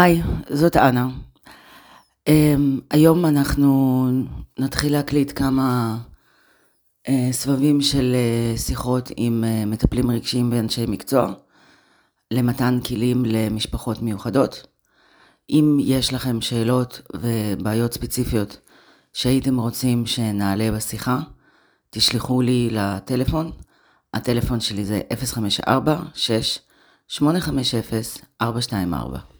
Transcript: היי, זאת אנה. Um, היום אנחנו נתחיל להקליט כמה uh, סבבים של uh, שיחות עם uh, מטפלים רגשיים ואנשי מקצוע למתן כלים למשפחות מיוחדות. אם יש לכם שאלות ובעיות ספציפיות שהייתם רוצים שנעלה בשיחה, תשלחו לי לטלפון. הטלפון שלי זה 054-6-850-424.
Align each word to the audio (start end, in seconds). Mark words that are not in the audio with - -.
היי, 0.00 0.22
זאת 0.50 0.76
אנה. 0.76 1.08
Um, 2.28 2.32
היום 2.90 3.26
אנחנו 3.26 4.06
נתחיל 4.58 4.92
להקליט 4.92 5.38
כמה 5.38 5.98
uh, 7.08 7.10
סבבים 7.32 7.80
של 7.80 8.14
uh, 8.14 8.58
שיחות 8.58 9.10
עם 9.16 9.44
uh, 9.44 9.66
מטפלים 9.66 10.10
רגשיים 10.10 10.52
ואנשי 10.52 10.84
מקצוע 10.88 11.32
למתן 12.30 12.78
כלים 12.88 13.22
למשפחות 13.26 14.02
מיוחדות. 14.02 14.66
אם 15.50 15.76
יש 15.80 16.12
לכם 16.12 16.40
שאלות 16.40 17.00
ובעיות 17.16 17.94
ספציפיות 17.94 18.58
שהייתם 19.12 19.60
רוצים 19.60 20.06
שנעלה 20.06 20.72
בשיחה, 20.72 21.18
תשלחו 21.90 22.42
לי 22.42 22.68
לטלפון. 22.72 23.50
הטלפון 24.14 24.60
שלי 24.60 24.84
זה 24.84 25.00
054-6-850-424. 27.12 29.30